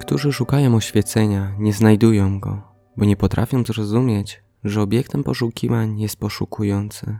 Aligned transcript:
którzy 0.00 0.32
szukają 0.32 0.74
oświecenia, 0.74 1.54
nie 1.58 1.72
znajdują 1.72 2.40
go, 2.40 2.62
bo 2.96 3.04
nie 3.04 3.16
potrafią 3.16 3.64
zrozumieć, 3.64 4.42
że 4.64 4.82
obiektem 4.82 5.24
poszukiwań 5.24 6.00
jest 6.00 6.16
poszukujący. 6.16 7.18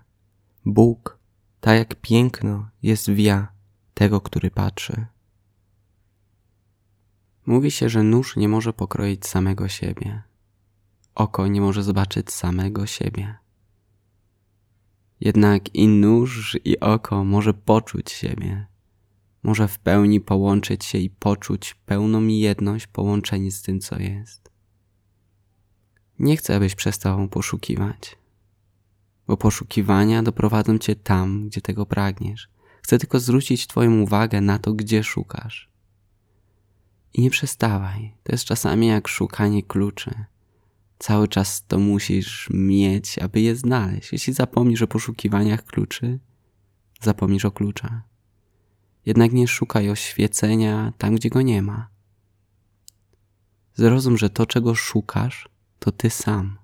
Bóg, 0.67 1.19
tak 1.61 1.79
jak 1.79 1.95
piękno, 1.95 2.69
jest 2.83 3.11
wia 3.11 3.49
tego, 3.95 4.21
który 4.21 4.51
patrzy. 4.51 5.07
Mówi 7.47 7.71
się, 7.71 7.89
że 7.89 8.03
nóż 8.03 8.37
nie 8.37 8.49
może 8.49 8.73
pokroić 8.73 9.27
samego 9.27 9.69
siebie. 9.69 10.23
Oko 11.15 11.47
nie 11.47 11.61
może 11.61 11.83
zobaczyć 11.83 12.31
samego 12.31 12.87
siebie. 12.87 13.35
Jednak 15.21 15.75
i 15.75 15.89
nóż, 15.89 16.59
i 16.65 16.81
oko 16.81 17.25
może 17.25 17.55
poczuć 17.55 18.11
siebie. 18.11 18.67
Może 19.43 19.69
w 19.69 19.79
pełni 19.79 20.21
połączyć 20.21 20.85
się 20.85 20.99
i 20.99 21.11
poczuć 21.11 21.75
pełną 21.75 22.27
jedność, 22.27 22.87
połączenie 22.87 23.53
z 23.53 23.63
tym, 23.63 23.81
co 23.81 23.99
jest. 23.99 24.51
Nie 26.19 26.37
chcę, 26.37 26.57
abyś 26.57 26.75
przestał 26.75 27.29
poszukiwać, 27.29 28.19
bo 29.27 29.37
poszukiwania 29.37 30.23
doprowadzą 30.23 30.79
cię 30.79 30.97
tam, 30.97 31.49
gdzie 31.49 31.61
tego 31.61 31.87
pragniesz. 31.87 32.49
Chcę 32.83 32.99
tylko 32.99 33.21
zwrócić 33.21 33.67
Twoją 33.67 34.01
uwagę 34.01 34.41
na 34.41 34.59
to, 34.59 34.73
gdzie 34.73 35.05
szukasz. 35.05 35.71
I 37.15 37.23
nie 37.23 37.31
przestawaj. 37.31 38.15
To 38.23 38.33
jest 38.33 38.45
czasami 38.45 38.87
jak 38.87 39.09
szukanie 39.09 39.63
kluczy. 39.63 40.25
Cały 40.99 41.29
czas 41.29 41.67
to 41.67 41.79
musisz 41.79 42.49
mieć, 42.51 43.19
aby 43.19 43.41
je 43.41 43.57
znaleźć. 43.57 44.13
Jeśli 44.13 44.33
zapomnisz 44.33 44.83
o 44.83 44.87
poszukiwaniach 44.87 45.65
kluczy, 45.65 46.19
zapomnisz 47.01 47.45
o 47.45 47.51
kluczach. 47.51 48.10
Jednak 49.07 49.33
nie 49.33 49.49
szukaj 49.49 49.91
oświecenia 49.91 50.93
tam, 50.99 51.15
gdzie 51.15 51.31
go 51.31 51.43
nie 51.43 51.63
ma. 51.63 51.89
Zrozum, 53.75 54.19
że 54.19 54.31
to, 54.31 54.47
czego 54.47 54.75
szukasz, 54.75 55.49
to 55.79 55.93
ty 55.93 56.11
sam. 56.11 56.59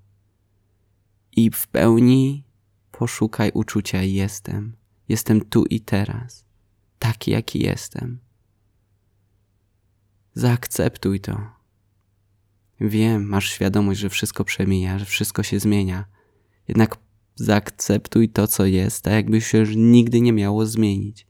I 1.33 1.51
w 1.51 1.67
pełni 1.67 2.45
poszukaj 2.93 3.51
uczucia 3.55 4.03
jestem. 4.03 4.77
Jestem 5.09 5.41
tu 5.41 5.65
i 5.65 5.81
teraz. 5.81 6.45
Taki, 6.98 7.31
jaki 7.31 7.59
jestem. 7.59 8.19
Zaakceptuj 10.34 11.21
to. 11.21 11.41
Wiem, 12.81 13.28
masz 13.28 13.50
świadomość, 13.50 14.00
że 14.00 14.11
wszystko 14.11 14.45
przemija, 14.45 14.98
że 14.98 15.05
wszystko 15.05 15.43
się 15.43 15.61
zmienia. 15.61 16.05
Jednak 16.69 16.97
zaakceptuj 17.34 18.28
to, 18.28 18.47
co 18.47 18.67
jest, 18.67 19.05
tak 19.05 19.12
jakby 19.12 19.41
się 19.41 19.59
już 19.59 19.77
nigdy 19.77 20.21
nie 20.21 20.33
miało 20.33 20.67
zmienić. 20.67 21.27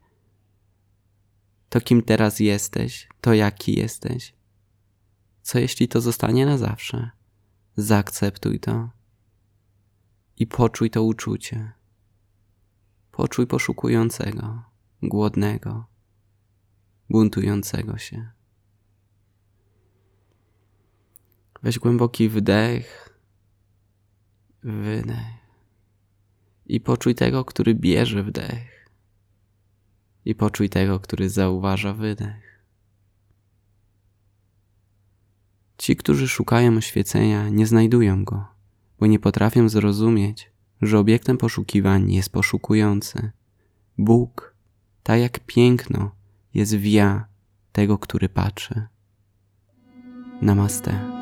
To, 1.76 1.80
kim 1.80 2.02
teraz 2.02 2.40
jesteś, 2.40 3.08
to 3.20 3.34
jaki 3.34 3.78
jesteś. 3.78 4.34
Co 5.42 5.58
jeśli 5.58 5.88
to 5.88 6.00
zostanie 6.00 6.46
na 6.46 6.58
zawsze? 6.58 7.10
Zaakceptuj 7.76 8.60
to 8.60 8.90
i 10.36 10.46
poczuj 10.46 10.90
to 10.90 11.02
uczucie. 11.02 11.72
Poczuj 13.10 13.46
poszukującego, 13.46 14.62
głodnego, 15.02 15.86
buntującego 17.10 17.98
się. 17.98 18.30
Weź 21.62 21.78
głęboki 21.78 22.28
wdech, 22.28 23.18
wydech 24.62 25.16
i 26.66 26.80
poczuj 26.80 27.14
tego, 27.14 27.44
który 27.44 27.74
bierze 27.74 28.22
wdech. 28.22 28.75
I 30.26 30.34
poczuj 30.34 30.68
tego, 30.68 31.00
który 31.00 31.30
zauważa 31.30 31.92
wydech. 31.92 32.64
Ci, 35.78 35.96
którzy 35.96 36.28
szukają 36.28 36.76
oświecenia, 36.76 37.48
nie 37.48 37.66
znajdują 37.66 38.24
go, 38.24 38.46
bo 39.00 39.06
nie 39.06 39.18
potrafią 39.18 39.68
zrozumieć, 39.68 40.50
że 40.82 40.98
obiektem 40.98 41.38
poszukiwań 41.38 42.12
jest 42.12 42.30
poszukujący. 42.30 43.30
Bóg, 43.98 44.54
tak 45.02 45.20
jak 45.20 45.40
piękno, 45.40 46.10
jest 46.54 46.74
wia 46.74 47.26
tego, 47.72 47.98
który 47.98 48.28
patrzy. 48.28 48.86
Namaste. 50.42 51.15